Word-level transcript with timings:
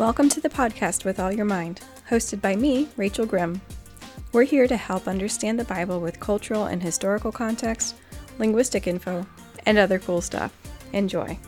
Welcome 0.00 0.30
to 0.30 0.40
the 0.40 0.48
podcast 0.48 1.04
with 1.04 1.20
All 1.20 1.30
Your 1.30 1.44
Mind, 1.44 1.82
hosted 2.08 2.40
by 2.40 2.56
me, 2.56 2.88
Rachel 2.96 3.26
Grimm. 3.26 3.60
We're 4.32 4.44
here 4.44 4.66
to 4.66 4.78
help 4.78 5.06
understand 5.06 5.60
the 5.60 5.64
Bible 5.64 6.00
with 6.00 6.18
cultural 6.18 6.64
and 6.64 6.82
historical 6.82 7.30
context, 7.30 7.96
linguistic 8.38 8.86
info, 8.86 9.26
and 9.66 9.76
other 9.76 9.98
cool 9.98 10.22
stuff. 10.22 10.56
Enjoy. 10.94 11.38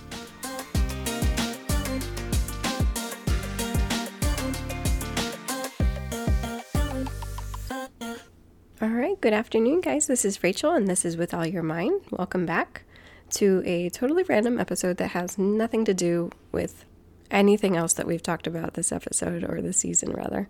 All 8.83 8.89
right, 8.91 9.19
good 9.23 9.33
afternoon, 9.33 9.81
guys. 9.81 10.09
This 10.09 10.27
is 10.27 10.43
Rachel, 10.43 10.73
and 10.73 10.87
this 10.87 11.07
is 11.07 11.17
With 11.17 11.33
All 11.33 11.47
Your 11.47 11.63
Mind. 11.63 12.03
Welcome 12.11 12.45
back 12.45 12.83
to 13.31 13.63
a 13.65 13.89
totally 13.89 14.25
random 14.25 14.61
episode 14.61 14.99
that 14.99 15.13
has 15.13 15.39
nothing 15.39 15.87
to 15.87 15.95
do 15.95 16.29
with 16.53 16.85
anything 17.33 17.77
else 17.77 17.93
that 17.95 18.07
we've 18.07 18.23
talked 18.23 18.47
about 18.47 18.75
this 18.75 18.93
episode 18.93 19.43
or 19.43 19.61
this 19.61 19.79
season, 19.79 20.13
rather. 20.13 20.49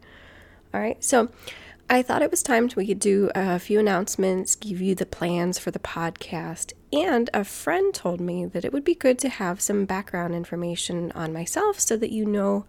All 0.74 0.80
right, 0.80 1.02
so 1.02 1.30
I 1.88 2.02
thought 2.02 2.22
it 2.22 2.30
was 2.30 2.42
time 2.42 2.68
to 2.68 2.77
we 2.77 2.86
could 2.86 2.98
do 2.98 3.30
a 3.34 3.58
few 3.58 3.78
announcements, 3.78 4.55
give 4.55 4.80
you 4.80 4.95
the 4.95 5.06
plans 5.06 5.58
for 5.58 5.70
the 5.70 5.78
podcast, 5.78 6.72
and 6.92 7.30
a 7.32 7.45
friend 7.45 7.95
told 7.95 8.20
me 8.20 8.45
that 8.46 8.64
it 8.64 8.72
would 8.72 8.84
be 8.84 8.95
good 8.95 9.18
to 9.20 9.28
have 9.28 9.60
some 9.60 9.84
background 9.84 10.34
information 10.34 11.12
on 11.12 11.32
myself 11.32 11.80
so 11.80 11.96
that 11.96 12.10
you 12.10 12.27
know 12.27 12.66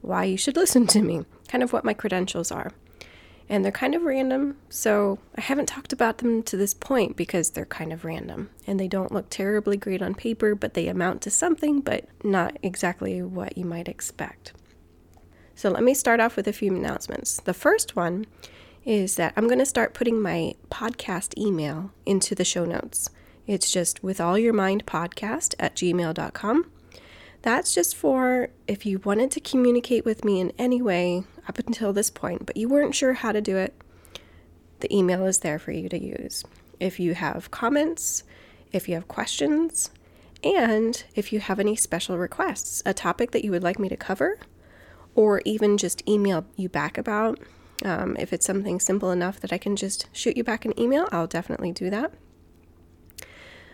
why 0.00 0.24
you 0.24 0.36
should 0.36 0.56
listen 0.62 0.86
to 0.86 1.02
me, 1.02 1.24
kind 1.48 1.62
of 1.62 1.72
what 1.72 1.84
my 1.84 1.94
credentials 1.94 2.50
are 2.50 2.72
and 3.48 3.64
they're 3.64 3.72
kind 3.72 3.94
of 3.94 4.02
random. 4.02 4.56
So 4.68 5.18
I 5.36 5.40
haven't 5.40 5.66
talked 5.66 5.92
about 5.92 6.18
them 6.18 6.42
to 6.44 6.56
this 6.56 6.74
point 6.74 7.16
because 7.16 7.50
they're 7.50 7.64
kind 7.64 7.92
of 7.92 8.04
random 8.04 8.50
and 8.66 8.78
they 8.78 8.88
don't 8.88 9.12
look 9.12 9.30
terribly 9.30 9.76
great 9.76 10.02
on 10.02 10.14
paper, 10.14 10.54
but 10.54 10.74
they 10.74 10.88
amount 10.88 11.22
to 11.22 11.30
something, 11.30 11.80
but 11.80 12.08
not 12.24 12.56
exactly 12.62 13.22
what 13.22 13.56
you 13.56 13.64
might 13.64 13.88
expect. 13.88 14.52
So 15.54 15.70
let 15.70 15.82
me 15.82 15.94
start 15.94 16.20
off 16.20 16.36
with 16.36 16.48
a 16.48 16.52
few 16.52 16.74
announcements. 16.74 17.40
The 17.40 17.54
first 17.54 17.96
one 17.96 18.26
is 18.84 19.16
that 19.16 19.32
I'm 19.36 19.46
going 19.46 19.58
to 19.58 19.66
start 19.66 19.94
putting 19.94 20.20
my 20.20 20.54
podcast 20.70 21.36
email 21.38 21.92
into 22.04 22.34
the 22.34 22.44
show 22.44 22.64
notes. 22.64 23.10
It's 23.46 23.70
just 23.70 24.02
with 24.02 24.20
all 24.20 24.38
your 24.38 24.52
mind 24.52 24.86
podcast 24.86 25.54
at 25.58 25.76
gmail.com. 25.76 26.70
That's 27.42 27.74
just 27.74 27.94
for 27.94 28.48
if 28.66 28.84
you 28.84 28.98
wanted 28.98 29.30
to 29.32 29.40
communicate 29.40 30.04
with 30.04 30.24
me 30.24 30.40
in 30.40 30.52
any 30.58 30.82
way 30.82 31.24
up 31.48 31.58
until 31.58 31.92
this 31.92 32.10
point, 32.10 32.46
but 32.46 32.56
you 32.56 32.68
weren't 32.68 32.94
sure 32.94 33.14
how 33.14 33.32
to 33.32 33.40
do 33.40 33.56
it. 33.56 33.74
The 34.80 34.94
email 34.94 35.24
is 35.26 35.38
there 35.38 35.58
for 35.58 35.72
you 35.72 35.88
to 35.88 36.02
use. 36.02 36.44
If 36.78 37.00
you 37.00 37.14
have 37.14 37.50
comments, 37.50 38.24
if 38.72 38.88
you 38.88 38.94
have 38.94 39.08
questions, 39.08 39.90
and 40.44 41.02
if 41.14 41.32
you 41.32 41.40
have 41.40 41.58
any 41.58 41.76
special 41.76 42.18
requests, 42.18 42.82
a 42.84 42.92
topic 42.92 43.30
that 43.30 43.44
you 43.44 43.50
would 43.50 43.62
like 43.62 43.78
me 43.78 43.88
to 43.88 43.96
cover, 43.96 44.38
or 45.14 45.40
even 45.44 45.78
just 45.78 46.06
email 46.08 46.44
you 46.56 46.68
back 46.68 46.98
about. 46.98 47.38
Um, 47.84 48.16
if 48.18 48.32
it's 48.32 48.46
something 48.46 48.80
simple 48.80 49.10
enough 49.10 49.40
that 49.40 49.52
I 49.52 49.58
can 49.58 49.76
just 49.76 50.06
shoot 50.12 50.36
you 50.36 50.44
back 50.44 50.64
an 50.64 50.78
email, 50.78 51.08
I'll 51.10 51.26
definitely 51.26 51.72
do 51.72 51.90
that. 51.90 52.12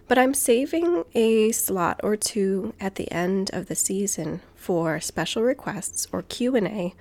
But 0.09 0.19
I'm 0.19 0.35
saving 0.35 1.05
a 1.15 1.53
slot 1.53 2.01
or 2.03 2.17
two 2.17 2.75
at 2.81 2.97
the 2.97 3.11
end 3.13 3.51
of 3.53 3.67
the 3.67 3.75
season 3.75 4.41
for 4.55 5.01
special 5.01 5.43
requests 5.43 6.07
or 6.13 6.23
Q&A 6.23 6.95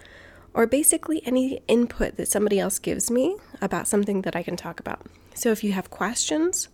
or 0.54 0.68
basically 0.68 1.26
any 1.26 1.62
input 1.68 2.18
that 2.18 2.28
somebody 2.28 2.60
else 2.60 2.80
gives 2.80 3.10
me 3.10 3.38
about 3.62 3.88
something 3.88 4.22
that 4.24 4.36
I 4.36 4.44
can 4.44 4.56
talk 4.56 4.80
about. 4.80 5.06
So 5.34 5.52
if 5.52 5.64
you 5.64 5.72
have 5.72 5.90
questions, 5.90 6.70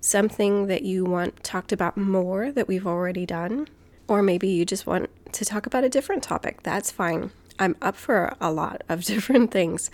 something 0.00 0.66
that 0.66 0.82
you 0.82 1.04
want 1.04 1.42
talked 1.44 1.72
about 1.72 1.96
more 1.96 2.52
that 2.52 2.68
we've 2.68 2.86
already 2.86 3.24
done, 3.24 3.68
or 4.08 4.22
maybe 4.22 4.48
you 4.48 4.64
just 4.64 4.86
want 4.86 5.10
to 5.32 5.44
talk 5.44 5.66
about 5.66 5.84
a 5.84 5.88
different 5.88 6.22
topic, 6.22 6.62
that's 6.62 6.90
fine. 6.90 7.30
I'm 7.58 7.76
up 7.80 7.96
for 7.96 8.34
a 8.40 8.52
lot 8.52 8.82
of 8.88 9.04
different 9.04 9.50
things. 9.50 9.90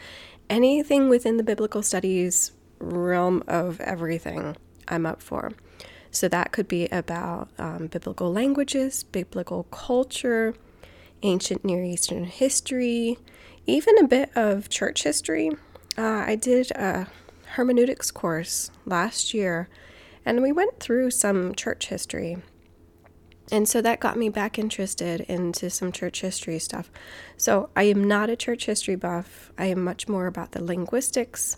Anything 0.48 1.08
within 1.08 1.36
the 1.36 1.42
biblical 1.42 1.82
studies 1.82 2.52
realm 2.80 3.44
of 3.46 3.80
everything. 3.80 4.56
I'm 4.88 5.06
up 5.06 5.22
for. 5.22 5.52
So 6.10 6.26
that 6.28 6.50
could 6.50 6.66
be 6.66 6.86
about 6.86 7.50
um, 7.58 7.86
biblical 7.86 8.32
languages, 8.32 9.04
biblical 9.04 9.64
culture, 9.64 10.54
ancient 11.22 11.64
Near 11.64 11.82
Eastern 11.82 12.24
history, 12.24 13.18
even 13.66 13.98
a 13.98 14.06
bit 14.06 14.30
of 14.36 14.68
church 14.68 15.02
history. 15.02 15.50
Uh, 15.96 16.24
I 16.26 16.36
did 16.36 16.70
a 16.72 17.08
hermeneutics 17.54 18.10
course 18.10 18.70
last 18.86 19.34
year 19.34 19.68
and 20.24 20.42
we 20.42 20.52
went 20.52 20.80
through 20.80 21.10
some 21.10 21.54
church 21.54 21.86
history. 21.86 22.38
And 23.52 23.68
so 23.68 23.82
that 23.82 23.98
got 23.98 24.16
me 24.16 24.28
back 24.28 24.58
interested 24.58 25.22
into 25.22 25.70
some 25.70 25.90
church 25.90 26.20
history 26.20 26.58
stuff. 26.60 26.90
So 27.36 27.70
I 27.74 27.84
am 27.84 28.04
not 28.04 28.30
a 28.30 28.36
church 28.36 28.66
history 28.66 28.94
buff. 28.94 29.50
I 29.58 29.66
am 29.66 29.82
much 29.82 30.08
more 30.08 30.26
about 30.26 30.52
the 30.52 30.62
linguistics 30.62 31.56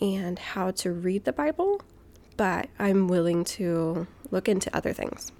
and 0.00 0.38
how 0.38 0.70
to 0.72 0.92
read 0.92 1.24
the 1.24 1.32
Bible 1.32 1.80
but 2.40 2.70
I'm 2.78 3.06
willing 3.06 3.44
to 3.44 4.06
look 4.30 4.48
into 4.48 4.74
other 4.74 4.94
things. 4.94 5.30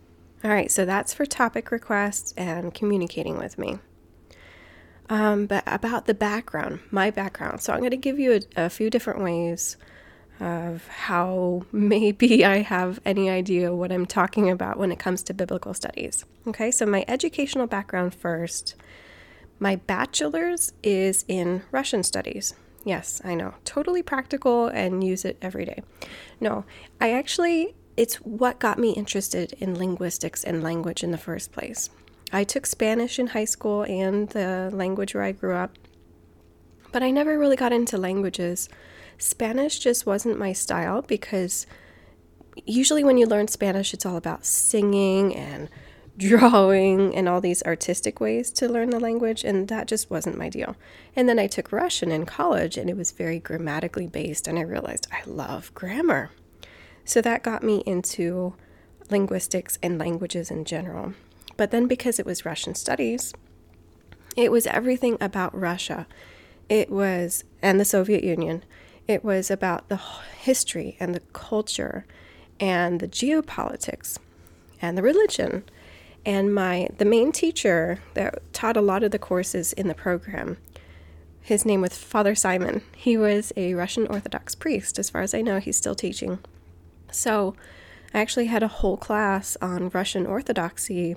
All 0.42 0.50
right, 0.50 0.70
so 0.70 0.84
that's 0.84 1.12
for 1.12 1.26
topic 1.26 1.70
requests 1.70 2.32
and 2.36 2.72
communicating 2.72 3.38
with 3.38 3.58
me. 3.58 3.78
Um, 5.10 5.46
but 5.46 5.64
about 5.66 6.06
the 6.06 6.14
background, 6.14 6.80
my 6.90 7.10
background. 7.10 7.60
So 7.60 7.72
I'm 7.72 7.80
going 7.80 7.90
to 7.90 7.96
give 7.96 8.18
you 8.18 8.40
a, 8.56 8.64
a 8.64 8.70
few 8.70 8.90
different 8.90 9.22
ways 9.22 9.76
of 10.38 10.86
how 10.86 11.66
maybe 11.72 12.44
I 12.44 12.58
have 12.62 13.00
any 13.04 13.28
idea 13.28 13.74
what 13.74 13.92
I'm 13.92 14.06
talking 14.06 14.48
about 14.48 14.78
when 14.78 14.90
it 14.90 14.98
comes 14.98 15.22
to 15.24 15.34
biblical 15.34 15.74
studies. 15.74 16.24
Okay, 16.46 16.70
so 16.70 16.86
my 16.86 17.04
educational 17.06 17.66
background 17.66 18.14
first. 18.14 18.76
My 19.58 19.76
bachelor's 19.76 20.72
is 20.82 21.26
in 21.28 21.62
Russian 21.70 22.02
studies. 22.02 22.54
Yes, 22.84 23.20
I 23.22 23.34
know. 23.34 23.54
Totally 23.66 24.02
practical 24.02 24.68
and 24.68 25.04
use 25.04 25.26
it 25.26 25.36
every 25.42 25.66
day. 25.66 25.82
No, 26.40 26.64
I 26.98 27.12
actually, 27.12 27.74
it's 28.00 28.14
what 28.16 28.58
got 28.58 28.78
me 28.78 28.92
interested 28.92 29.52
in 29.58 29.76
linguistics 29.76 30.42
and 30.42 30.62
language 30.62 31.04
in 31.04 31.10
the 31.10 31.18
first 31.18 31.52
place. 31.52 31.90
I 32.32 32.44
took 32.44 32.64
Spanish 32.64 33.18
in 33.18 33.26
high 33.26 33.44
school 33.44 33.82
and 33.82 34.30
the 34.30 34.70
language 34.72 35.14
where 35.14 35.22
I 35.22 35.32
grew 35.32 35.54
up, 35.54 35.76
but 36.92 37.02
I 37.02 37.10
never 37.10 37.38
really 37.38 37.56
got 37.56 37.74
into 37.74 37.98
languages. 37.98 38.70
Spanish 39.18 39.78
just 39.78 40.06
wasn't 40.06 40.38
my 40.38 40.54
style 40.54 41.02
because 41.02 41.66
usually 42.64 43.04
when 43.04 43.18
you 43.18 43.26
learn 43.26 43.48
Spanish, 43.48 43.92
it's 43.92 44.06
all 44.06 44.16
about 44.16 44.46
singing 44.46 45.36
and 45.36 45.68
drawing 46.16 47.14
and 47.14 47.28
all 47.28 47.42
these 47.42 47.62
artistic 47.64 48.18
ways 48.18 48.50
to 48.52 48.66
learn 48.66 48.88
the 48.88 48.98
language, 48.98 49.44
and 49.44 49.68
that 49.68 49.86
just 49.86 50.08
wasn't 50.08 50.38
my 50.38 50.48
deal. 50.48 50.74
And 51.14 51.28
then 51.28 51.38
I 51.38 51.48
took 51.48 51.70
Russian 51.70 52.10
in 52.10 52.24
college, 52.24 52.78
and 52.78 52.88
it 52.88 52.96
was 52.96 53.12
very 53.12 53.38
grammatically 53.38 54.06
based, 54.06 54.48
and 54.48 54.58
I 54.58 54.62
realized 54.62 55.06
I 55.12 55.20
love 55.28 55.70
grammar. 55.74 56.30
So 57.10 57.20
that 57.22 57.42
got 57.42 57.64
me 57.64 57.82
into 57.86 58.54
linguistics 59.10 59.80
and 59.82 59.98
languages 59.98 60.48
in 60.48 60.64
general. 60.64 61.14
But 61.56 61.72
then 61.72 61.88
because 61.88 62.20
it 62.20 62.24
was 62.24 62.44
Russian 62.44 62.76
studies, 62.76 63.34
it 64.36 64.52
was 64.52 64.64
everything 64.68 65.18
about 65.20 65.52
Russia. 65.52 66.06
It 66.68 66.88
was, 66.88 67.42
and 67.60 67.80
the 67.80 67.84
Soviet 67.84 68.22
Union, 68.22 68.62
it 69.08 69.24
was 69.24 69.50
about 69.50 69.88
the 69.88 69.96
history 69.96 70.96
and 71.00 71.12
the 71.12 71.22
culture 71.32 72.06
and 72.60 73.00
the 73.00 73.08
geopolitics 73.08 74.18
and 74.80 74.96
the 74.96 75.02
religion 75.02 75.64
and 76.24 76.54
my 76.54 76.90
the 76.98 77.04
main 77.04 77.32
teacher 77.32 77.98
that 78.14 78.40
taught 78.52 78.76
a 78.76 78.80
lot 78.80 79.02
of 79.02 79.10
the 79.10 79.18
courses 79.18 79.72
in 79.72 79.88
the 79.88 79.94
program 79.94 80.58
his 81.40 81.64
name 81.64 81.80
was 81.80 81.96
father 81.96 82.34
simon 82.34 82.82
he 82.94 83.16
was 83.16 83.54
a 83.56 83.72
russian 83.72 84.06
orthodox 84.08 84.54
priest 84.54 84.98
as 84.98 85.08
far 85.08 85.22
as 85.22 85.32
i 85.32 85.40
know 85.40 85.58
he's 85.58 85.78
still 85.78 85.94
teaching 85.94 86.38
so 87.10 87.54
i 88.14 88.20
actually 88.20 88.46
had 88.46 88.62
a 88.62 88.68
whole 88.68 88.96
class 88.96 89.56
on 89.60 89.88
russian 89.90 90.26
orthodoxy 90.26 91.16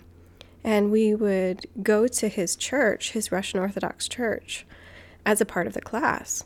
and 0.63 0.92
we 0.92 1.13
would 1.13 1.66
go 1.81 2.07
to 2.07 2.28
his 2.28 2.56
church 2.56 3.12
his 3.12 3.31
russian 3.31 3.60
orthodox 3.60 4.07
church 4.07 4.66
as 5.25 5.42
a 5.42 5.45
part 5.45 5.68
of 5.68 5.74
the 5.74 5.81
class 5.81 6.44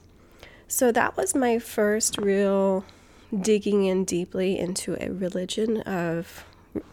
so 0.68 0.92
that 0.92 1.16
was 1.16 1.34
my 1.34 1.58
first 1.58 2.18
real 2.18 2.84
digging 3.42 3.86
in 3.86 4.06
deeply 4.06 4.58
into 4.58 4.96
a 5.02 5.12
religion 5.12 5.82
of 5.82 6.46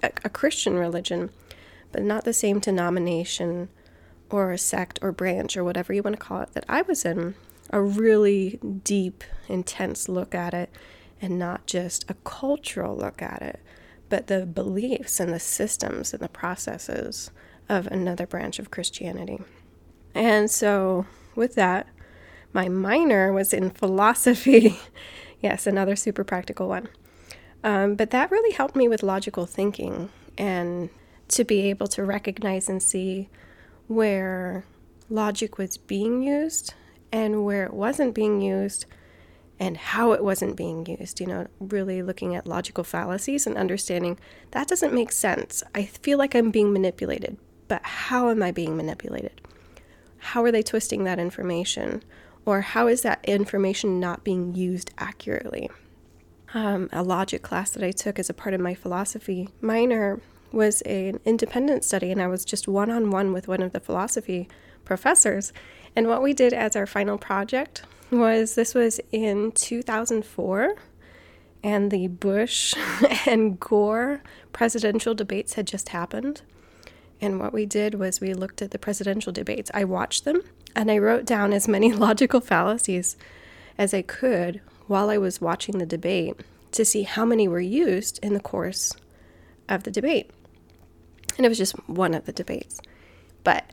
a, 0.02 0.28
christian 0.30 0.74
religion 0.74 1.30
but 1.92 2.02
not 2.02 2.24
the 2.24 2.32
same 2.32 2.58
denomination 2.58 3.68
or 4.30 4.50
a 4.50 4.58
sect 4.58 4.98
or 5.00 5.12
branch 5.12 5.56
or 5.56 5.62
whatever 5.62 5.92
you 5.92 6.02
want 6.02 6.16
to 6.16 6.20
call 6.20 6.40
it 6.40 6.52
that 6.54 6.64
I 6.68 6.82
was 6.82 7.04
in. 7.04 7.36
A 7.70 7.80
really 7.80 8.58
deep, 8.82 9.22
intense 9.48 10.08
look 10.08 10.34
at 10.34 10.52
it, 10.52 10.70
and 11.20 11.38
not 11.38 11.66
just 11.66 12.10
a 12.10 12.14
cultural 12.24 12.96
look 12.96 13.22
at 13.22 13.42
it, 13.42 13.60
but 14.08 14.26
the 14.26 14.46
beliefs 14.46 15.20
and 15.20 15.32
the 15.32 15.40
systems 15.40 16.12
and 16.12 16.22
the 16.22 16.28
processes 16.28 17.30
of 17.68 17.86
another 17.86 18.26
branch 18.26 18.58
of 18.58 18.70
Christianity. 18.70 19.40
And 20.14 20.50
so, 20.50 21.06
with 21.34 21.54
that, 21.54 21.88
my 22.52 22.68
minor 22.68 23.32
was 23.32 23.52
in 23.52 23.70
philosophy. 23.70 24.78
yes, 25.40 25.66
another 25.66 25.96
super 25.96 26.24
practical 26.24 26.68
one. 26.68 26.88
Um, 27.64 27.94
but 27.94 28.10
that 28.10 28.30
really 28.30 28.54
helped 28.54 28.76
me 28.76 28.88
with 28.88 29.02
logical 29.02 29.46
thinking 29.46 30.10
and 30.36 30.90
to 31.28 31.44
be 31.44 31.70
able 31.70 31.86
to 31.88 32.04
recognize 32.04 32.68
and 32.68 32.82
see 32.82 33.28
where 33.88 34.64
logic 35.08 35.58
was 35.58 35.76
being 35.76 36.22
used 36.22 36.74
and 37.10 37.44
where 37.44 37.64
it 37.64 37.72
wasn't 37.72 38.14
being 38.14 38.40
used 38.40 38.86
and 39.58 39.76
how 39.76 40.12
it 40.12 40.24
wasn't 40.24 40.56
being 40.56 40.86
used. 40.86 41.20
You 41.20 41.26
know, 41.26 41.46
really 41.60 42.02
looking 42.02 42.34
at 42.34 42.46
logical 42.46 42.84
fallacies 42.84 43.46
and 43.46 43.56
understanding 43.56 44.18
that 44.50 44.68
doesn't 44.68 44.94
make 44.94 45.12
sense. 45.12 45.62
I 45.74 45.84
feel 45.84 46.18
like 46.18 46.34
I'm 46.34 46.50
being 46.50 46.72
manipulated, 46.72 47.36
but 47.68 47.82
how 47.84 48.30
am 48.30 48.42
I 48.42 48.50
being 48.50 48.76
manipulated? 48.76 49.40
How 50.18 50.42
are 50.44 50.52
they 50.52 50.62
twisting 50.62 51.04
that 51.04 51.18
information? 51.18 52.02
Or 52.46 52.60
how 52.60 52.88
is 52.88 53.02
that 53.02 53.24
information 53.24 54.00
not 54.00 54.24
being 54.24 54.54
used 54.54 54.90
accurately? 54.98 55.70
Um, 56.52 56.88
a 56.92 57.02
logic 57.02 57.42
class 57.42 57.70
that 57.70 57.82
I 57.82 57.90
took 57.90 58.18
as 58.18 58.30
a 58.30 58.34
part 58.34 58.54
of 58.54 58.60
my 58.60 58.74
philosophy 58.74 59.48
minor 59.60 60.20
was 60.54 60.80
an 60.82 61.20
independent 61.24 61.84
study, 61.84 62.10
and 62.10 62.22
I 62.22 62.28
was 62.28 62.44
just 62.44 62.68
one 62.68 62.90
on 62.90 63.10
one 63.10 63.32
with 63.32 63.48
one 63.48 63.62
of 63.62 63.72
the 63.72 63.80
philosophy 63.80 64.48
professors. 64.84 65.52
And 65.96 66.08
what 66.08 66.22
we 66.22 66.32
did 66.32 66.52
as 66.52 66.76
our 66.76 66.86
final 66.86 67.18
project 67.18 67.82
was 68.10 68.54
this 68.54 68.74
was 68.74 69.00
in 69.12 69.52
2004, 69.52 70.74
and 71.62 71.90
the 71.90 72.08
Bush 72.08 72.74
and 73.26 73.58
Gore 73.58 74.22
presidential 74.52 75.14
debates 75.14 75.54
had 75.54 75.66
just 75.66 75.90
happened. 75.90 76.42
And 77.20 77.40
what 77.40 77.52
we 77.52 77.64
did 77.64 77.94
was 77.94 78.20
we 78.20 78.34
looked 78.34 78.60
at 78.60 78.70
the 78.70 78.78
presidential 78.78 79.32
debates. 79.32 79.70
I 79.72 79.84
watched 79.84 80.24
them 80.24 80.42
and 80.76 80.90
I 80.90 80.98
wrote 80.98 81.24
down 81.24 81.52
as 81.52 81.68
many 81.68 81.92
logical 82.06 82.40
fallacies 82.40 83.16
as 83.78 83.94
I 83.94 84.02
could 84.02 84.60
while 84.86 85.08
I 85.08 85.18
was 85.18 85.40
watching 85.40 85.78
the 85.78 85.86
debate 85.86 86.40
to 86.72 86.84
see 86.84 87.02
how 87.02 87.24
many 87.24 87.48
were 87.48 87.60
used 87.60 88.18
in 88.22 88.34
the 88.34 88.40
course 88.40 88.92
of 89.68 89.84
the 89.84 89.90
debate. 89.90 90.30
And 91.36 91.44
it 91.44 91.48
was 91.48 91.58
just 91.58 91.74
one 91.88 92.14
of 92.14 92.26
the 92.26 92.32
debates. 92.32 92.80
But 93.42 93.72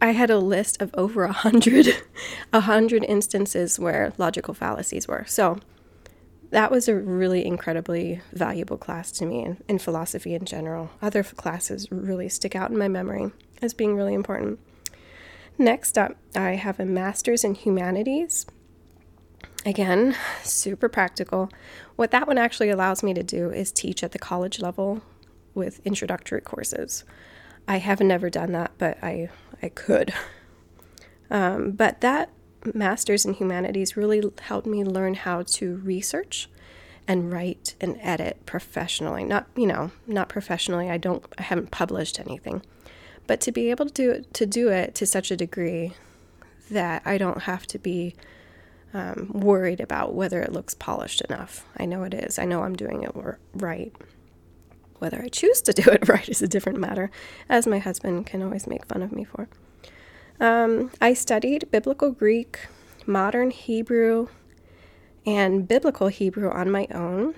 I 0.00 0.10
had 0.10 0.30
a 0.30 0.38
list 0.38 0.82
of 0.82 0.90
over 0.94 1.24
a 1.24 1.32
hundred, 1.32 1.88
a 2.52 2.60
hundred 2.60 3.04
instances 3.04 3.78
where 3.78 4.12
logical 4.18 4.54
fallacies 4.54 5.06
were. 5.06 5.24
So 5.26 5.60
that 6.50 6.70
was 6.70 6.86
a 6.88 6.94
really 6.94 7.46
incredibly 7.46 8.20
valuable 8.32 8.76
class 8.76 9.10
to 9.12 9.24
me 9.26 9.44
in, 9.44 9.62
in 9.68 9.78
philosophy 9.78 10.34
in 10.34 10.44
general. 10.44 10.90
Other 11.00 11.22
classes 11.22 11.90
really 11.90 12.28
stick 12.28 12.54
out 12.54 12.70
in 12.70 12.76
my 12.76 12.88
memory 12.88 13.32
as 13.62 13.72
being 13.74 13.96
really 13.96 14.12
important. 14.12 14.58
Next 15.56 15.96
up, 15.96 16.16
I 16.34 16.56
have 16.56 16.80
a 16.80 16.84
master's 16.84 17.44
in 17.44 17.54
humanities. 17.54 18.44
Again, 19.64 20.16
super 20.42 20.88
practical. 20.88 21.48
What 21.96 22.10
that 22.10 22.26
one 22.26 22.38
actually 22.38 22.70
allows 22.70 23.02
me 23.02 23.14
to 23.14 23.22
do 23.22 23.50
is 23.50 23.70
teach 23.70 24.02
at 24.02 24.12
the 24.12 24.18
college 24.18 24.60
level 24.60 25.02
with 25.54 25.80
introductory 25.84 26.40
courses. 26.40 27.04
I 27.68 27.78
have 27.78 28.00
never 28.00 28.30
done 28.30 28.52
that, 28.52 28.72
but 28.78 29.02
I, 29.02 29.30
I 29.62 29.68
could. 29.68 30.12
Um, 31.30 31.70
but 31.72 32.00
that 32.02 32.30
master's 32.74 33.24
in 33.24 33.34
humanities 33.34 33.96
really 33.96 34.22
helped 34.42 34.66
me 34.66 34.84
learn 34.84 35.14
how 35.14 35.42
to 35.42 35.76
research 35.76 36.48
and 37.08 37.32
write 37.32 37.74
and 37.80 37.98
edit 38.00 38.44
professionally. 38.46 39.24
Not, 39.24 39.46
you 39.56 39.66
know, 39.66 39.90
not 40.06 40.28
professionally. 40.28 40.90
I 40.90 40.98
don't 40.98 41.24
I 41.38 41.42
haven't 41.42 41.70
published 41.70 42.20
anything. 42.20 42.62
But 43.26 43.40
to 43.42 43.52
be 43.52 43.70
able 43.70 43.86
to 43.86 43.92
do 43.92 44.10
it, 44.10 44.34
to 44.34 44.46
do 44.46 44.68
it 44.68 44.94
to 44.96 45.06
such 45.06 45.30
a 45.30 45.36
degree 45.36 45.94
that 46.70 47.02
I 47.04 47.18
don't 47.18 47.42
have 47.42 47.66
to 47.68 47.78
be 47.78 48.14
um, 48.94 49.30
worried 49.32 49.80
about 49.80 50.14
whether 50.14 50.42
it 50.42 50.52
looks 50.52 50.74
polished 50.74 51.20
enough. 51.22 51.64
I 51.78 51.86
know 51.86 52.02
it 52.04 52.14
is. 52.14 52.38
I 52.38 52.44
know 52.44 52.62
I'm 52.62 52.76
doing 52.76 53.02
it 53.02 53.12
right. 53.54 53.92
Whether 55.02 55.20
I 55.20 55.26
choose 55.26 55.60
to 55.62 55.72
do 55.72 55.82
it 55.90 56.08
right 56.08 56.28
is 56.28 56.42
a 56.42 56.46
different 56.46 56.78
matter, 56.78 57.10
as 57.48 57.66
my 57.66 57.80
husband 57.80 58.24
can 58.24 58.40
always 58.40 58.68
make 58.68 58.86
fun 58.86 59.02
of 59.02 59.10
me 59.10 59.24
for. 59.24 59.48
Um, 60.38 60.92
I 61.00 61.12
studied 61.12 61.68
Biblical 61.72 62.12
Greek, 62.12 62.68
Modern 63.04 63.50
Hebrew, 63.50 64.28
and 65.26 65.66
Biblical 65.66 66.06
Hebrew 66.06 66.52
on 66.52 66.70
my 66.70 66.86
own. 66.94 67.34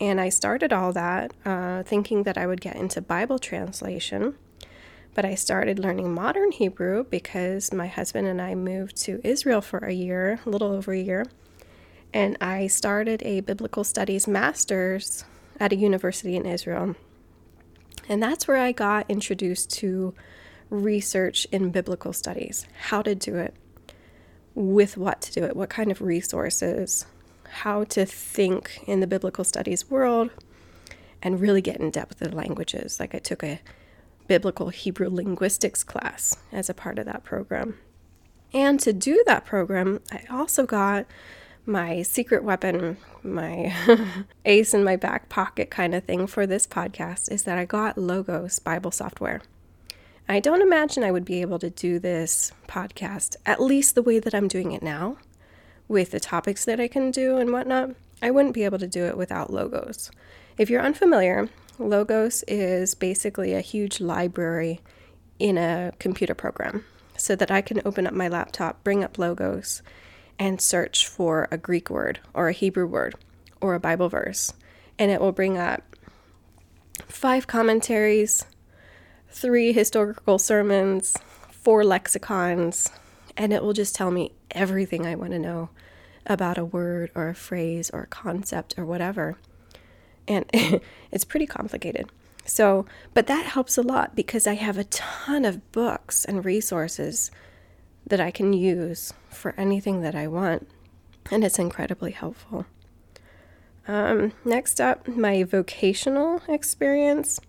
And 0.00 0.20
I 0.20 0.28
started 0.28 0.72
all 0.72 0.92
that 0.94 1.32
uh, 1.44 1.84
thinking 1.84 2.24
that 2.24 2.36
I 2.36 2.48
would 2.48 2.60
get 2.60 2.74
into 2.74 3.00
Bible 3.00 3.38
translation. 3.38 4.34
But 5.14 5.24
I 5.24 5.36
started 5.36 5.78
learning 5.78 6.12
modern 6.12 6.50
Hebrew 6.50 7.04
because 7.04 7.72
my 7.72 7.86
husband 7.86 8.26
and 8.26 8.42
I 8.42 8.56
moved 8.56 8.96
to 9.04 9.20
Israel 9.22 9.60
for 9.60 9.78
a 9.78 9.92
year, 9.92 10.40
a 10.44 10.50
little 10.50 10.72
over 10.72 10.92
a 10.92 10.98
year. 10.98 11.26
And 12.12 12.36
I 12.40 12.66
started 12.66 13.22
a 13.22 13.40
biblical 13.40 13.84
studies 13.84 14.26
master's 14.26 15.24
at 15.60 15.72
a 15.72 15.76
university 15.76 16.34
in 16.34 16.44
Israel. 16.44 16.96
And 18.08 18.22
that's 18.22 18.46
where 18.46 18.58
I 18.58 18.72
got 18.72 19.10
introduced 19.10 19.70
to 19.78 20.14
research 20.70 21.46
in 21.52 21.70
biblical 21.70 22.12
studies, 22.12 22.66
how 22.88 23.02
to 23.02 23.14
do 23.14 23.36
it, 23.36 23.54
with 24.54 24.96
what 24.96 25.20
to 25.22 25.32
do 25.32 25.44
it, 25.44 25.56
what 25.56 25.70
kind 25.70 25.90
of 25.90 26.00
resources, 26.00 27.06
how 27.48 27.84
to 27.84 28.04
think 28.04 28.84
in 28.86 29.00
the 29.00 29.06
biblical 29.06 29.44
studies 29.44 29.90
world, 29.90 30.30
and 31.22 31.40
really 31.40 31.62
get 31.62 31.76
in 31.76 31.90
depth 31.90 32.20
with 32.20 32.30
the 32.30 32.36
languages. 32.36 33.00
Like 33.00 33.14
I 33.14 33.18
took 33.18 33.42
a 33.42 33.60
biblical 34.26 34.68
Hebrew 34.68 35.08
linguistics 35.08 35.84
class 35.84 36.36
as 36.52 36.68
a 36.68 36.74
part 36.74 36.98
of 36.98 37.06
that 37.06 37.24
program. 37.24 37.78
And 38.52 38.78
to 38.80 38.92
do 38.92 39.22
that 39.26 39.44
program, 39.44 40.00
I 40.12 40.24
also 40.30 40.64
got 40.64 41.06
my 41.66 42.02
secret 42.02 42.44
weapon, 42.44 42.96
my 43.22 43.74
ace 44.44 44.74
in 44.74 44.84
my 44.84 44.96
back 44.96 45.28
pocket 45.28 45.70
kind 45.70 45.94
of 45.94 46.04
thing 46.04 46.26
for 46.26 46.46
this 46.46 46.66
podcast 46.66 47.30
is 47.32 47.44
that 47.44 47.58
I 47.58 47.64
got 47.64 47.96
Logos 47.96 48.58
Bible 48.58 48.90
software. 48.90 49.40
I 50.28 50.40
don't 50.40 50.62
imagine 50.62 51.04
I 51.04 51.10
would 51.10 51.24
be 51.24 51.40
able 51.40 51.58
to 51.58 51.70
do 51.70 51.98
this 51.98 52.52
podcast 52.66 53.36
at 53.44 53.60
least 53.60 53.94
the 53.94 54.02
way 54.02 54.18
that 54.20 54.34
I'm 54.34 54.48
doing 54.48 54.72
it 54.72 54.82
now, 54.82 55.18
with 55.88 56.10
the 56.10 56.20
topics 56.20 56.64
that 56.64 56.80
I 56.80 56.88
can 56.88 57.10
do 57.10 57.36
and 57.36 57.52
whatnot. 57.52 57.90
I 58.22 58.30
wouldn't 58.30 58.54
be 58.54 58.64
able 58.64 58.78
to 58.78 58.86
do 58.86 59.04
it 59.04 59.16
without 59.16 59.52
Logos. 59.52 60.10
If 60.56 60.70
you're 60.70 60.80
unfamiliar, 60.80 61.48
Logos 61.78 62.42
is 62.46 62.94
basically 62.94 63.54
a 63.54 63.60
huge 63.60 64.00
library 64.00 64.80
in 65.38 65.58
a 65.58 65.92
computer 65.98 66.34
program 66.34 66.84
so 67.16 67.36
that 67.36 67.50
I 67.50 67.60
can 67.60 67.82
open 67.84 68.06
up 68.06 68.14
my 68.14 68.28
laptop, 68.28 68.82
bring 68.84 69.04
up 69.04 69.18
Logos, 69.18 69.82
and 70.38 70.60
search 70.60 71.06
for 71.06 71.48
a 71.50 71.58
Greek 71.58 71.90
word 71.90 72.20
or 72.32 72.48
a 72.48 72.52
Hebrew 72.52 72.86
word 72.86 73.14
or 73.60 73.74
a 73.74 73.80
Bible 73.80 74.08
verse. 74.08 74.52
And 74.98 75.10
it 75.10 75.20
will 75.20 75.32
bring 75.32 75.58
up 75.58 75.96
five 77.06 77.46
commentaries, 77.46 78.46
three 79.30 79.72
historical 79.72 80.38
sermons, 80.38 81.16
four 81.50 81.84
lexicons, 81.84 82.90
and 83.36 83.52
it 83.52 83.62
will 83.62 83.72
just 83.72 83.94
tell 83.94 84.10
me 84.10 84.32
everything 84.52 85.06
I 85.06 85.16
want 85.16 85.32
to 85.32 85.38
know 85.38 85.70
about 86.26 86.58
a 86.58 86.64
word 86.64 87.10
or 87.14 87.28
a 87.28 87.34
phrase 87.34 87.90
or 87.90 88.02
a 88.02 88.06
concept 88.06 88.74
or 88.78 88.84
whatever. 88.84 89.36
And 90.28 90.44
it's 91.10 91.24
pretty 91.24 91.46
complicated. 91.46 92.10
So, 92.46 92.86
but 93.14 93.26
that 93.26 93.46
helps 93.46 93.78
a 93.78 93.82
lot 93.82 94.14
because 94.14 94.46
I 94.46 94.54
have 94.54 94.76
a 94.76 94.84
ton 94.84 95.44
of 95.44 95.72
books 95.72 96.24
and 96.24 96.44
resources 96.44 97.30
that 98.06 98.20
I 98.20 98.30
can 98.30 98.52
use 98.52 99.12
for 99.28 99.54
anything 99.56 100.02
that 100.02 100.14
I 100.14 100.26
want, 100.26 100.68
and 101.30 101.44
it's 101.44 101.58
incredibly 101.58 102.12
helpful. 102.12 102.66
Um, 103.86 104.32
next 104.44 104.80
up, 104.80 105.06
my 105.06 105.42
vocational 105.42 106.42
experience 106.48 107.40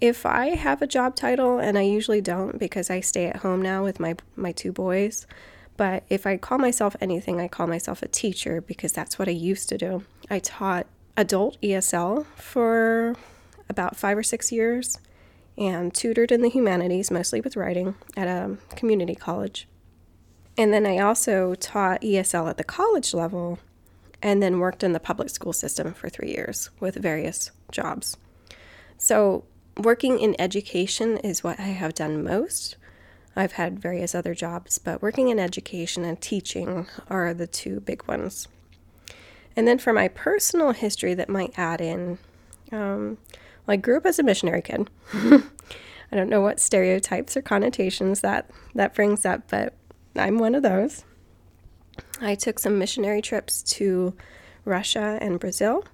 if 0.00 0.24
I 0.24 0.50
have 0.50 0.80
a 0.80 0.86
job 0.86 1.16
title, 1.16 1.58
and 1.58 1.76
I 1.76 1.82
usually 1.82 2.20
don't 2.20 2.58
because 2.58 2.88
I 2.90 3.00
stay 3.00 3.26
at 3.26 3.38
home 3.38 3.60
now 3.60 3.82
with 3.82 3.98
my, 3.98 4.14
my 4.36 4.52
two 4.52 4.72
boys, 4.72 5.26
but 5.76 6.04
if 6.08 6.26
I 6.26 6.36
call 6.36 6.58
myself 6.58 6.94
anything, 7.00 7.40
I 7.40 7.48
call 7.48 7.66
myself 7.66 8.02
a 8.02 8.08
teacher 8.08 8.60
because 8.60 8.92
that's 8.92 9.18
what 9.18 9.28
I 9.28 9.32
used 9.32 9.68
to 9.70 9.78
do. 9.78 10.04
I 10.30 10.38
taught 10.38 10.86
adult 11.16 11.60
ESL 11.60 12.26
for 12.36 13.16
about 13.68 13.96
five 13.96 14.16
or 14.16 14.22
six 14.22 14.52
years 14.52 14.98
and 15.58 15.92
tutored 15.92 16.32
in 16.32 16.40
the 16.40 16.48
humanities, 16.48 17.10
mostly 17.10 17.40
with 17.40 17.56
writing, 17.56 17.96
at 18.16 18.28
a 18.28 18.56
community 18.76 19.14
college. 19.14 19.68
And 20.56 20.72
then 20.72 20.86
I 20.86 20.98
also 20.98 21.54
taught 21.54 22.02
ESL 22.02 22.48
at 22.48 22.56
the 22.56 22.64
college 22.64 23.12
level 23.12 23.58
and 24.22 24.42
then 24.42 24.58
worked 24.58 24.82
in 24.82 24.92
the 24.92 25.00
public 25.00 25.30
school 25.30 25.52
system 25.52 25.92
for 25.94 26.08
three 26.08 26.30
years 26.30 26.70
with 26.80 26.96
various 26.96 27.50
jobs. 27.70 28.16
So 28.96 29.44
working 29.76 30.18
in 30.18 30.34
education 30.40 31.18
is 31.18 31.44
what 31.44 31.60
I 31.60 31.68
have 31.68 31.94
done 31.94 32.24
most. 32.24 32.76
I've 33.36 33.52
had 33.52 33.78
various 33.78 34.14
other 34.14 34.34
jobs, 34.34 34.78
but 34.78 35.00
working 35.00 35.28
in 35.28 35.38
education 35.38 36.04
and 36.04 36.20
teaching 36.20 36.88
are 37.08 37.32
the 37.32 37.46
two 37.46 37.78
big 37.80 38.06
ones. 38.08 38.48
And 39.54 39.66
then 39.66 39.78
for 39.78 39.92
my 39.92 40.08
personal 40.08 40.72
history 40.72 41.14
that 41.14 41.28
might 41.28 41.56
add 41.56 41.80
in, 41.80 42.18
um, 42.72 43.18
well, 43.68 43.74
I 43.74 43.76
grew 43.76 43.98
up 43.98 44.06
as 44.06 44.18
a 44.18 44.22
missionary 44.22 44.62
kid. 44.62 44.88
I 45.12 46.16
don't 46.16 46.30
know 46.30 46.40
what 46.40 46.58
stereotypes 46.58 47.36
or 47.36 47.42
connotations 47.42 48.22
that 48.22 48.50
that 48.74 48.94
brings 48.94 49.26
up, 49.26 49.48
but 49.48 49.74
I'm 50.16 50.38
one 50.38 50.54
of 50.54 50.62
those. 50.62 51.04
I 52.20 52.34
took 52.34 52.58
some 52.58 52.78
missionary 52.78 53.20
trips 53.20 53.62
to 53.74 54.16
Russia 54.64 55.18
and 55.20 55.38
Brazil 55.38 55.84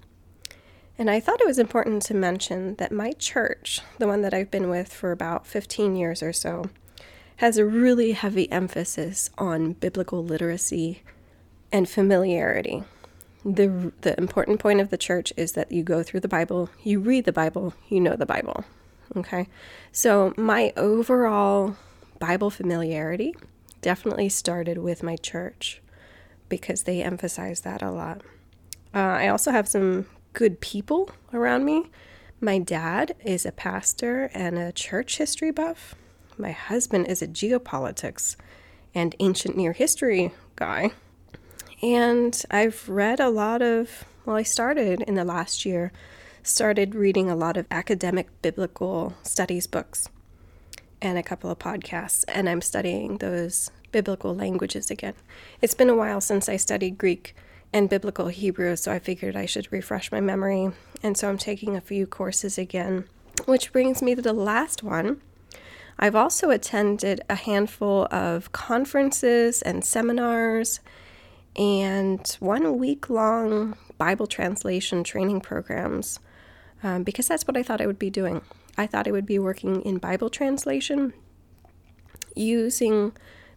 and 0.97 1.09
I 1.09 1.19
thought 1.19 1.41
it 1.41 1.47
was 1.47 1.59
important 1.59 2.01
to 2.03 2.13
mention 2.13 2.75
that 2.75 2.91
my 2.91 3.11
church, 3.13 3.81
the 3.97 4.07
one 4.07 4.21
that 4.21 4.33
I've 4.33 4.49
been 4.49 4.69
with 4.69 4.93
for 4.93 5.11
about 5.11 5.45
15 5.45 5.95
years 5.95 6.23
or 6.23 6.31
so, 6.31 6.69
has 7.37 7.57
a 7.57 7.65
really 7.65 8.13
heavy 8.13 8.49
emphasis 8.49 9.29
on 9.37 9.73
biblical 9.73 10.23
literacy 10.23 11.03
and 11.69 11.89
familiarity. 11.89 12.83
The, 13.45 13.93
the 14.01 14.17
important 14.17 14.59
point 14.59 14.81
of 14.81 14.89
the 14.89 14.97
church 14.97 15.31
is 15.37 15.51
that 15.51 15.71
you 15.71 15.83
go 15.83 16.01
through 16.01 16.21
the 16.21 16.27
Bible, 16.27 16.69
you 16.83 16.99
read 16.99 17.25
the 17.25 17.31
Bible, 17.31 17.75
you 17.87 18.01
know 18.01 18.15
the 18.15 18.25
Bible. 18.25 18.65
Okay? 19.15 19.47
So, 19.91 20.33
my 20.35 20.73
overall 20.75 21.77
Bible 22.19 22.49
familiarity 22.49 23.35
definitely 23.81 24.29
started 24.29 24.79
with 24.79 25.03
my 25.03 25.15
church 25.15 25.79
because 26.49 26.83
they 26.83 27.03
emphasize 27.03 27.61
that 27.61 27.83
a 27.83 27.91
lot. 27.91 28.21
Uh, 28.95 28.99
I 28.99 29.27
also 29.27 29.51
have 29.51 29.67
some 29.67 30.07
good 30.33 30.59
people 30.59 31.11
around 31.33 31.65
me. 31.65 31.91
My 32.41 32.59
dad 32.59 33.15
is 33.23 33.45
a 33.45 33.51
pastor 33.51 34.29
and 34.33 34.57
a 34.57 34.71
church 34.71 35.17
history 35.17 35.51
buff. 35.51 35.95
My 36.37 36.51
husband 36.51 37.07
is 37.07 37.21
a 37.21 37.27
geopolitics 37.27 38.35
and 38.93 39.15
ancient 39.19 39.55
near 39.55 39.73
history 39.73 40.31
guy. 40.55 40.91
And 41.81 42.41
I've 42.49 42.87
read 42.87 43.19
a 43.19 43.29
lot 43.29 43.61
of, 43.61 44.05
well, 44.25 44.35
I 44.35 44.43
started 44.43 45.01
in 45.01 45.15
the 45.15 45.25
last 45.25 45.65
year, 45.65 45.91
started 46.43 46.95
reading 46.95 47.29
a 47.29 47.35
lot 47.35 47.57
of 47.57 47.67
academic 47.69 48.27
biblical 48.41 49.15
studies 49.23 49.67
books 49.67 50.09
and 51.01 51.17
a 51.17 51.23
couple 51.23 51.49
of 51.49 51.59
podcasts, 51.59 52.23
and 52.27 52.47
I'm 52.47 52.61
studying 52.61 53.17
those 53.17 53.69
biblical 53.91 54.35
languages 54.35 54.89
again. 54.89 55.13
It's 55.61 55.73
been 55.73 55.89
a 55.89 55.95
while 55.95 56.21
since 56.21 56.49
I 56.49 56.57
studied 56.57 56.97
Greek 56.97 57.35
and 57.73 57.89
biblical 57.89 58.27
Hebrew, 58.27 58.75
so 58.75 58.91
I 58.91 58.99
figured 58.99 59.35
I 59.35 59.45
should 59.45 59.71
refresh 59.71 60.11
my 60.11 60.21
memory. 60.21 60.71
And 61.03 61.17
so 61.17 61.29
I'm 61.29 61.37
taking 61.37 61.75
a 61.75 61.81
few 61.81 62.07
courses 62.07 62.57
again, 62.57 63.05
which 63.45 63.71
brings 63.71 64.01
me 64.01 64.15
to 64.15 64.21
the 64.21 64.33
last 64.33 64.81
one. 64.81 65.21
I've 65.99 66.15
also 66.15 66.49
attended 66.49 67.21
a 67.29 67.35
handful 67.35 68.07
of 68.11 68.51
conferences 68.51 69.61
and 69.61 69.83
seminars 69.83 70.79
and 71.55 72.37
one 72.39 72.77
week 72.77 73.09
long 73.09 73.77
Bible 73.97 74.27
translation 74.27 75.03
training 75.03 75.41
programs 75.41 76.19
um, 76.83 77.03
because 77.03 77.27
that's 77.27 77.47
what 77.47 77.57
I 77.57 77.63
thought 77.63 77.81
I 77.81 77.87
would 77.87 77.99
be 77.99 78.09
doing. 78.09 78.41
I 78.77 78.87
thought 78.87 79.07
I 79.07 79.11
would 79.11 79.25
be 79.25 79.39
working 79.39 79.81
in 79.81 79.97
Bible 79.97 80.29
translation 80.29 81.13
using 82.35 83.13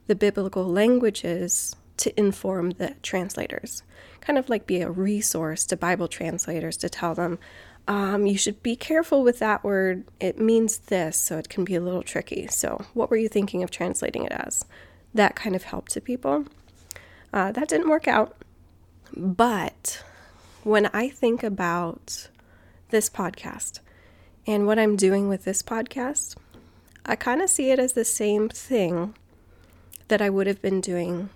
the 0.07 0.15
biblical 0.15 0.65
languages 0.65 1.75
to 1.99 2.19
inform 2.19 2.71
the 2.73 2.95
translators. 3.03 3.83
Kind 4.21 4.39
of 4.39 4.49
like 4.49 4.67
be 4.67 4.81
a 4.81 4.91
resource 4.91 5.67
to 5.67 5.77
Bible 5.77 6.09
translators 6.09 6.77
to 6.79 6.89
tell 6.89 7.15
them, 7.15 7.39
um, 7.89 8.27
you 8.27 8.39
should 8.39 8.63
be 8.63 8.77
careful 8.77 9.23
with 9.23 9.39
that 9.41 9.65
word. 9.65 10.05
It 10.21 10.39
means 10.39 10.79
this, 10.79 11.17
so 11.17 11.39
it 11.39 11.49
can 11.49 11.65
be 11.65 11.75
a 11.75 11.81
little 11.81 12.03
tricky. 12.03 12.47
So, 12.49 12.85
what 12.93 13.11
were 13.11 13.17
you 13.17 13.29
thinking 13.29 13.63
of 13.63 13.71
translating 13.71 14.25
it 14.25 14.33
as? 14.33 14.65
That 15.15 15.35
kind 15.35 15.57
of 15.57 15.65
help 15.65 15.89
to 15.91 16.01
people. 16.01 16.45
Uh, 17.33 17.53
that 17.53 17.69
didn't 17.69 17.89
work 17.89 18.09
out. 18.09 18.37
But 19.17 20.03
when 20.65 20.87
I 20.93 21.09
think 21.09 21.43
about 21.43 22.29
this 22.91 23.11
podcast 23.11 23.81
and 24.47 24.67
what 24.67 24.79
I'm 24.79 24.97
doing 24.97 25.29
with 25.29 25.45
this 25.45 25.63
podcast, 25.63 26.37
I 27.05 27.17
kind 27.17 27.43
of 27.43 27.51
see 27.51 27.71
it 27.71 27.79
as 27.79 27.93
the 27.93 28.05
same 28.05 28.49
thing 28.49 29.15
that 30.09 30.23
I 30.23 30.31
would 30.31 30.47
have 30.47 30.63
been 30.63 30.81
doing 30.81 31.31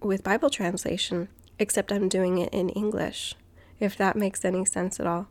with 0.00 0.24
Bible 0.24 0.50
translation, 0.50 1.28
except 1.58 1.92
I'm 1.92 2.08
doing 2.08 2.38
it 2.38 2.52
in 2.52 2.68
English, 2.70 3.34
if 3.78 3.96
that 3.96 4.16
makes 4.16 4.44
any 4.44 4.64
sense 4.64 4.98
at 4.98 5.06
all. 5.06 5.28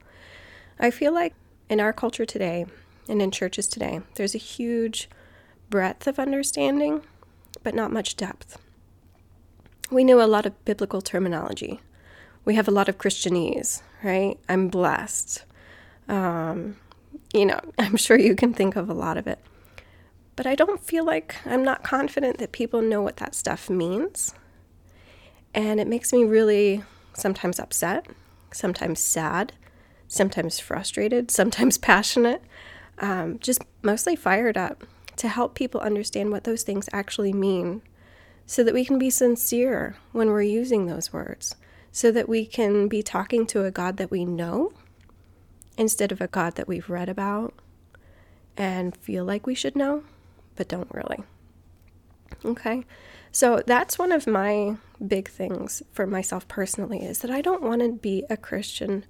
I 0.80 0.92
feel 0.92 1.14
like 1.14 1.34
in 1.70 1.80
our 1.80 1.94
culture 1.94 2.26
today 2.26 2.66
and 3.08 3.22
in 3.22 3.32
churches 3.32 3.68
today, 3.68 4.02
there's 4.16 4.36
a 4.36 4.40
huge 4.40 5.10
breadth 5.70 6.08
of 6.08 6.20
understanding, 6.20 7.02
but 7.64 7.76
not 7.76 7.92
much 7.92 8.16
depth. 8.16 8.58
We 9.92 10.06
know 10.06 10.22
a 10.22 10.26
lot 10.26 10.46
of 10.46 10.64
biblical 10.64 11.02
terminology. 11.02 11.82
We 12.46 12.56
have 12.56 12.70
a 12.70 12.72
lot 12.72 12.88
of 12.88 12.98
Christianese, 12.98 13.82
right? 14.02 14.40
I'm 14.48 14.70
blessed. 14.70 15.44
Um, 16.08 16.78
you 17.34 17.46
know, 17.46 17.60
I'm 17.78 17.98
sure 17.98 18.18
you 18.18 18.34
can 18.34 18.54
think 18.54 18.78
of 18.78 18.90
a 18.90 18.94
lot 18.94 19.18
of 19.18 19.28
it. 19.28 19.40
But 20.38 20.48
I 20.48 20.56
don't 20.56 20.82
feel 20.82 21.06
like 21.06 21.36
I'm 21.46 21.62
not 21.62 21.84
confident 21.84 22.38
that 22.38 22.54
people 22.54 22.82
know 22.82 23.02
what 23.02 23.18
that 23.18 23.36
stuff 23.36 23.70
means. 23.70 24.34
And 25.54 25.82
it 25.82 25.88
makes 25.88 26.14
me 26.14 26.24
really 26.24 26.84
sometimes 27.14 27.60
upset, 27.60 28.08
sometimes 28.54 29.02
sad, 29.02 29.52
sometimes 30.08 30.58
frustrated, 30.58 31.30
sometimes 31.40 31.78
passionate, 31.78 32.42
um, 33.00 33.40
just 33.40 33.62
mostly 33.82 34.16
fired 34.16 34.58
up 34.58 34.86
to 35.18 35.28
help 35.28 35.54
people 35.54 35.82
understand 35.82 36.32
what 36.32 36.46
those 36.46 36.64
things 36.64 36.88
actually 36.94 37.34
mean 37.34 37.82
so 38.46 38.64
that 38.64 38.74
we 38.74 38.86
can 38.86 38.98
be 38.98 39.10
sincere 39.10 39.96
when 40.12 40.30
we're 40.30 40.42
using 40.42 40.86
those 40.86 41.14
words, 41.14 41.56
so 41.92 42.12
that 42.12 42.30
we 42.30 42.46
can 42.46 42.88
be 42.88 43.02
talking 43.02 43.46
to 43.48 43.64
a 43.64 43.72
God 43.72 43.98
that 43.98 44.12
we 44.12 44.26
know 44.26 44.74
instead 45.78 46.12
of 46.12 46.22
a 46.22 46.28
God 46.28 46.56
that 46.56 46.68
we've 46.68 46.90
read 46.90 47.10
about 47.10 47.54
and 48.58 48.96
feel 48.96 49.24
like 49.24 49.48
we 49.48 49.56
should 49.56 49.76
know 49.76 50.04
but 50.56 50.68
don't 50.68 50.94
really. 50.94 51.24
Okay. 52.46 52.86
So 53.32 53.64
that's 53.66 53.98
one 53.98 54.12
of 54.12 54.28
my 54.28 54.78
big 55.06 55.30
things 55.30 55.82
for 55.92 56.06
myself 56.06 56.48
personally 56.48 57.04
is 57.04 57.20
that 57.20 57.32
I 57.32 57.42
don't 57.42 57.64
want 57.64 57.82
to 57.82 57.94
be 57.94 58.24
a 58.30 58.38
Christian 58.38 59.06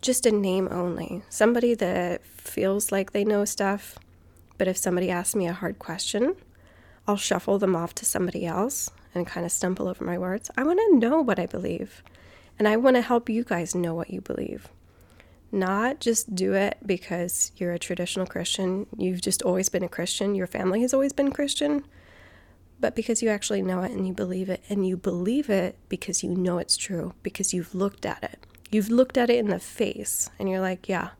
just 0.00 0.26
a 0.26 0.30
name 0.30 0.68
only. 0.70 1.22
Somebody 1.28 1.74
that 1.74 2.24
feels 2.24 2.92
like 2.92 3.12
they 3.12 3.24
know 3.24 3.44
stuff, 3.44 3.98
but 4.56 4.68
if 4.68 4.76
somebody 4.76 5.10
asks 5.10 5.34
me 5.34 5.46
a 5.46 5.52
hard 5.52 5.78
question, 5.78 6.36
I'll 7.08 7.16
shuffle 7.16 7.58
them 7.58 7.74
off 7.74 7.94
to 7.96 8.04
somebody 8.04 8.44
else 8.44 8.90
and 9.14 9.26
kind 9.26 9.46
of 9.46 9.50
stumble 9.50 9.88
over 9.88 10.04
my 10.04 10.18
words. 10.18 10.50
I 10.58 10.62
want 10.62 10.78
to 10.78 10.96
know 10.98 11.22
what 11.22 11.38
I 11.38 11.46
believe. 11.46 12.02
And 12.58 12.68
I 12.68 12.76
want 12.76 12.96
to 12.96 13.02
help 13.02 13.30
you 13.30 13.44
guys 13.44 13.74
know 13.74 13.94
what 13.94 14.10
you 14.10 14.20
believe. 14.20 14.68
Not 15.50 16.00
just 16.00 16.34
do 16.34 16.52
it 16.52 16.76
because 16.84 17.50
you're 17.56 17.72
a 17.72 17.78
traditional 17.78 18.26
Christian, 18.26 18.86
you've 18.98 19.22
just 19.22 19.40
always 19.42 19.70
been 19.70 19.82
a 19.82 19.88
Christian, 19.88 20.34
your 20.34 20.46
family 20.46 20.82
has 20.82 20.92
always 20.92 21.14
been 21.14 21.32
Christian, 21.32 21.86
but 22.78 22.94
because 22.94 23.22
you 23.22 23.30
actually 23.30 23.62
know 23.62 23.80
it 23.80 23.92
and 23.92 24.06
you 24.06 24.12
believe 24.12 24.50
it. 24.50 24.62
And 24.68 24.86
you 24.86 24.98
believe 24.98 25.48
it 25.48 25.76
because 25.88 26.22
you 26.22 26.34
know 26.34 26.58
it's 26.58 26.76
true, 26.76 27.14
because 27.22 27.54
you've 27.54 27.74
looked 27.74 28.04
at 28.04 28.22
it. 28.22 28.46
You've 28.70 28.90
looked 28.90 29.16
at 29.16 29.30
it 29.30 29.38
in 29.38 29.48
the 29.48 29.58
face 29.58 30.28
and 30.38 30.50
you're 30.50 30.60
like, 30.60 30.90
yeah, 30.90 31.10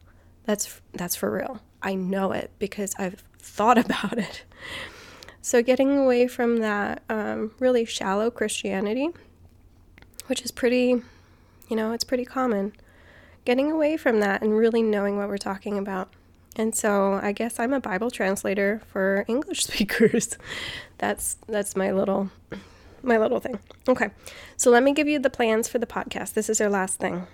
that's 0.44 0.82
that's 0.92 1.16
for 1.16 1.30
real. 1.30 1.60
I 1.82 1.94
know 1.94 2.32
it 2.32 2.50
because 2.58 2.94
I've 2.98 3.24
thought 3.38 3.78
about 3.86 4.18
it. 4.18 4.44
So 5.48 5.62
getting 5.62 5.96
away 5.96 6.28
from 6.28 6.58
that 6.58 7.02
um, 7.08 7.52
really 7.58 7.86
shallow 7.86 8.30
Christianity, 8.30 9.08
which 10.26 10.42
is 10.42 10.50
pretty, 10.50 11.00
you 11.70 11.74
know, 11.74 11.92
it's 11.92 12.04
pretty 12.04 12.26
common 12.26 12.74
getting 13.46 13.72
away 13.72 13.96
from 13.96 14.20
that 14.20 14.42
and 14.42 14.54
really 14.54 14.82
knowing 14.82 15.16
what 15.16 15.26
we're 15.26 15.38
talking 15.38 15.78
about. 15.78 16.12
And 16.56 16.74
so 16.74 17.14
I 17.22 17.32
guess 17.32 17.58
I'm 17.58 17.72
a 17.72 17.80
Bible 17.80 18.10
translator 18.10 18.82
for 18.92 19.24
English 19.26 19.64
speakers. 19.68 20.36
that's 20.98 21.38
that's 21.46 21.74
my 21.74 21.92
little 21.92 22.28
my 23.02 23.16
little 23.16 23.40
thing. 23.40 23.58
Okay. 23.88 24.10
So 24.58 24.70
let 24.70 24.82
me 24.82 24.92
give 24.92 25.08
you 25.08 25.18
the 25.18 25.30
plans 25.30 25.66
for 25.66 25.78
the 25.78 25.86
podcast. 25.86 26.34
This 26.34 26.50
is 26.50 26.60
our 26.60 26.68
last 26.68 27.00
thing. 27.00 27.26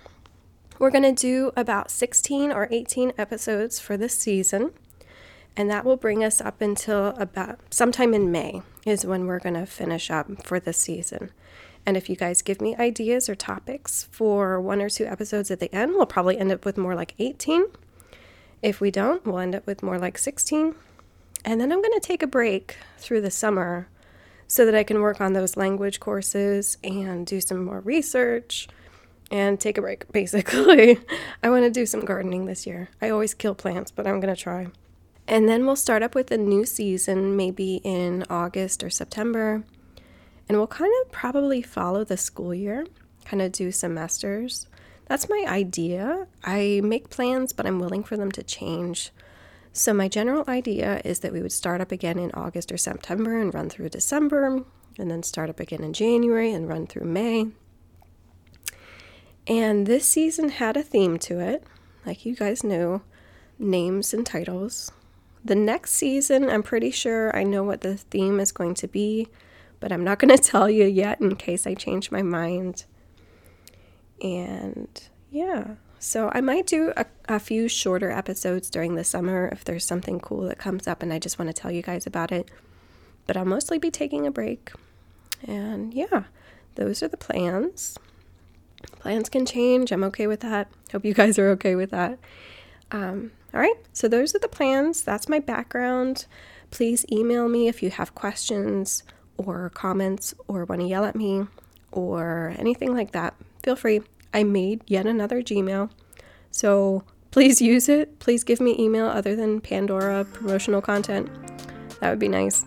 We're 0.79 0.89
going 0.89 1.03
to 1.03 1.11
do 1.11 1.51
about 1.57 1.91
16 1.91 2.53
or 2.53 2.69
18 2.71 3.11
episodes 3.17 3.81
for 3.81 3.97
this 3.97 4.17
season. 4.17 4.71
And 5.57 5.69
that 5.69 5.85
will 5.85 5.95
bring 5.95 6.23
us 6.23 6.41
up 6.41 6.61
until 6.61 7.07
about 7.17 7.59
sometime 7.73 8.13
in 8.13 8.31
May 8.31 8.61
is 8.85 9.05
when 9.05 9.25
we're 9.25 9.39
going 9.39 9.55
to 9.55 9.65
finish 9.65 10.11
up 10.11 10.45
for 10.45 10.59
this 10.59 10.77
season. 10.77 11.31
And 11.85 11.95
if 11.95 12.09
you 12.09 12.15
guys 12.15 12.41
give 12.41 12.61
me 12.61 12.75
ideas 12.75 13.29
or 13.29 13.35
topics 13.35 14.07
for 14.11 14.59
one 14.59 14.81
or 14.81 14.89
two 14.89 15.05
episodes 15.05 15.51
at 15.51 15.59
the 15.59 15.73
end, 15.73 15.93
we'll 15.93 16.07
probably 16.07 16.37
end 16.37 16.51
up 16.51 16.65
with 16.65 16.77
more 16.77 16.95
like 16.95 17.13
18. 17.19 17.67
If 18.61 18.81
we 18.81 18.89
don't, 18.91 19.25
we'll 19.25 19.39
end 19.39 19.55
up 19.55 19.67
with 19.67 19.83
more 19.83 19.99
like 19.99 20.17
16. 20.17 20.75
And 21.45 21.61
then 21.61 21.71
I'm 21.71 21.81
going 21.81 21.93
to 21.93 22.05
take 22.05 22.23
a 22.23 22.27
break 22.27 22.77
through 22.97 23.21
the 23.21 23.31
summer 23.31 23.87
so 24.47 24.65
that 24.65 24.75
I 24.75 24.83
can 24.83 25.01
work 25.01 25.21
on 25.21 25.33
those 25.33 25.55
language 25.55 25.99
courses 25.99 26.77
and 26.83 27.25
do 27.25 27.39
some 27.39 27.63
more 27.63 27.81
research 27.81 28.67
and 29.31 29.59
take 29.59 29.77
a 29.77 29.81
break, 29.81 30.07
basically. 30.11 30.99
I 31.43 31.49
want 31.49 31.63
to 31.63 31.69
do 31.69 31.85
some 31.85 32.01
gardening 32.01 32.45
this 32.45 32.65
year. 32.65 32.89
I 33.01 33.09
always 33.09 33.33
kill 33.33 33.55
plants, 33.55 33.91
but 33.91 34.07
I'm 34.07 34.19
going 34.19 34.33
to 34.33 34.41
try. 34.41 34.67
And 35.27 35.49
then 35.49 35.65
we'll 35.65 35.75
start 35.75 36.03
up 36.03 36.13
with 36.13 36.29
a 36.31 36.37
new 36.37 36.65
season 36.65 37.35
maybe 37.35 37.81
in 37.83 38.23
August 38.29 38.83
or 38.83 38.89
September. 38.89 39.63
And 40.47 40.57
we'll 40.57 40.67
kind 40.67 40.93
of 41.03 41.11
probably 41.11 41.61
follow 41.61 42.03
the 42.03 42.17
school 42.17 42.53
year, 42.53 42.85
kind 43.25 43.41
of 43.41 43.51
do 43.51 43.71
semesters. 43.71 44.67
That's 45.07 45.29
my 45.29 45.45
idea. 45.47 46.27
I 46.43 46.81
make 46.83 47.09
plans, 47.09 47.53
but 47.53 47.65
I'm 47.65 47.79
willing 47.79 48.03
for 48.03 48.17
them 48.17 48.31
to 48.33 48.43
change. 48.43 49.11
So, 49.73 49.93
my 49.93 50.07
general 50.07 50.45
idea 50.47 51.01
is 51.03 51.19
that 51.19 51.33
we 51.33 51.41
would 51.41 51.51
start 51.51 51.81
up 51.81 51.91
again 51.91 52.17
in 52.17 52.31
August 52.31 52.71
or 52.71 52.77
September 52.77 53.39
and 53.39 53.53
run 53.53 53.69
through 53.69 53.89
December, 53.89 54.63
and 54.97 55.11
then 55.11 55.21
start 55.21 55.49
up 55.49 55.59
again 55.59 55.83
in 55.83 55.91
January 55.91 56.53
and 56.53 56.69
run 56.69 56.87
through 56.87 57.05
May. 57.05 57.47
And 59.47 59.85
this 59.85 60.07
season 60.07 60.49
had 60.49 60.77
a 60.77 60.81
theme 60.81 61.19
to 61.19 61.39
it, 61.39 61.63
like 62.05 62.25
you 62.25 62.35
guys 62.35 62.63
knew 62.63 63.01
names 63.59 64.13
and 64.13 64.25
titles. 64.25 64.91
The 65.45 65.55
next 65.55 65.91
season, 65.91 66.49
I'm 66.49 66.63
pretty 66.63 66.89
sure 66.89 67.33
I 67.37 67.43
know 67.43 67.63
what 67.63 67.81
the 67.81 67.97
theme 67.97 68.39
is 68.39 68.51
going 68.51 68.73
to 68.75 68.87
be, 68.87 69.27
but 69.79 69.91
I'm 69.91 70.03
not 70.03 70.17
going 70.19 70.35
to 70.35 70.41
tell 70.41 70.69
you 70.69 70.85
yet 70.85 71.21
in 71.21 71.35
case 71.35 71.67
I 71.67 71.75
change 71.75 72.09
my 72.09 72.23
mind. 72.23 72.85
And 74.23 74.89
yeah, 75.29 75.75
so 75.99 76.31
I 76.33 76.41
might 76.41 76.65
do 76.65 76.93
a, 76.97 77.05
a 77.29 77.39
few 77.39 77.67
shorter 77.67 78.09
episodes 78.09 78.71
during 78.71 78.95
the 78.95 79.03
summer 79.03 79.47
if 79.51 79.63
there's 79.63 79.85
something 79.85 80.19
cool 80.19 80.41
that 80.47 80.57
comes 80.57 80.87
up 80.87 81.03
and 81.03 81.13
I 81.13 81.19
just 81.19 81.37
want 81.37 81.49
to 81.49 81.61
tell 81.61 81.71
you 81.71 81.83
guys 81.83 82.07
about 82.07 82.31
it. 82.31 82.49
But 83.27 83.37
I'll 83.37 83.45
mostly 83.45 83.77
be 83.77 83.91
taking 83.91 84.25
a 84.25 84.31
break. 84.31 84.71
And 85.47 85.93
yeah, 85.93 86.23
those 86.73 87.03
are 87.03 87.07
the 87.07 87.17
plans. 87.17 87.99
Plans 88.99 89.29
can 89.29 89.45
change. 89.45 89.91
I'm 89.91 90.03
okay 90.05 90.25
with 90.25 90.39
that. 90.39 90.71
Hope 90.91 91.05
you 91.05 91.13
guys 91.13 91.37
are 91.37 91.49
okay 91.51 91.75
with 91.75 91.91
that. 91.91 92.17
Um, 92.91 93.31
all 93.53 93.59
right, 93.59 93.75
so 93.93 94.07
those 94.07 94.35
are 94.35 94.39
the 94.39 94.47
plans. 94.47 95.01
That's 95.01 95.29
my 95.29 95.39
background. 95.39 96.25
Please 96.71 97.05
email 97.11 97.47
me 97.47 97.67
if 97.67 97.81
you 97.81 97.89
have 97.89 98.15
questions 98.15 99.03
or 99.37 99.69
comments 99.69 100.33
or 100.47 100.65
want 100.65 100.81
to 100.81 100.87
yell 100.87 101.05
at 101.05 101.15
me 101.15 101.45
or 101.91 102.53
anything 102.57 102.93
like 102.93 103.11
that. 103.11 103.33
Feel 103.63 103.75
free. 103.75 104.01
I 104.33 104.43
made 104.43 104.81
yet 104.87 105.05
another 105.05 105.41
Gmail. 105.41 105.89
So 106.51 107.03
please 107.31 107.61
use 107.61 107.89
it. 107.89 108.19
Please 108.19 108.43
give 108.43 108.59
me 108.59 108.75
email 108.77 109.05
other 109.05 109.35
than 109.35 109.61
Pandora 109.61 110.25
promotional 110.25 110.81
content. 110.81 111.29
That 111.99 112.09
would 112.09 112.19
be 112.19 112.27
nice. 112.27 112.65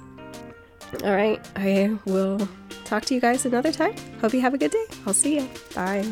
All 1.04 1.14
right, 1.14 1.38
I 1.54 1.96
will 2.06 2.48
talk 2.84 3.04
to 3.06 3.14
you 3.14 3.20
guys 3.20 3.44
another 3.44 3.72
time. 3.72 3.94
Hope 4.20 4.32
you 4.32 4.40
have 4.40 4.54
a 4.54 4.58
good 4.58 4.70
day. 4.70 4.84
I'll 5.06 5.12
see 5.12 5.38
you. 5.38 5.48
Bye. 5.74 6.06